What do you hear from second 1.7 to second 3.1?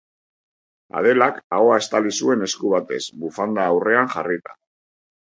estali zuen esku batez